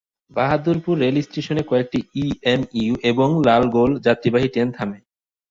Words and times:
বাহাদুরপুর 0.31 0.95
রেলস্টেশনে 0.97 1.63
কয়েকটি 1.69 1.99
ইএমইউ 2.15 2.93
এবং 3.11 3.29
লালগোলা 3.47 3.97
যাত্রীবাহী 4.05 4.47
ট্রেন 4.53 4.69
থামে। 4.71 4.97